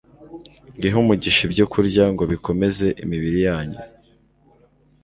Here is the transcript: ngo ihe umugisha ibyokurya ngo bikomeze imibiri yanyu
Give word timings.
ngo 0.75 0.83
ihe 0.87 0.97
umugisha 1.03 1.41
ibyokurya 1.47 2.03
ngo 2.13 2.23
bikomeze 2.31 2.87
imibiri 3.03 3.39
yanyu 3.47 3.79